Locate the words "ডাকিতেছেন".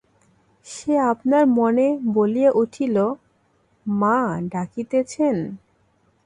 4.51-5.35